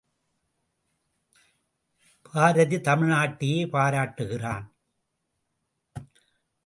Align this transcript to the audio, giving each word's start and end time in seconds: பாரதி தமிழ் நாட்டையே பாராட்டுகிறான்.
பாரதி 2.27 2.77
தமிழ் 2.81 3.11
நாட்டையே 3.11 3.61
பாராட்டுகிறான். 3.69 4.65